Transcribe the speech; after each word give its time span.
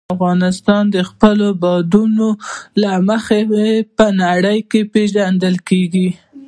افغانستان 0.15 0.83
د 0.95 0.97
خپلو 1.09 1.47
بادامو 1.63 2.29
له 2.81 2.91
مخې 3.07 3.41
په 3.97 4.05
نړۍ 4.21 4.59
کې 4.71 4.81
پېژندل 4.93 5.55
کېږي. 5.69 6.09